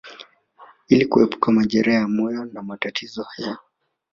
[0.87, 3.57] ili kuepuka majeraha ya moyo na matatizo ya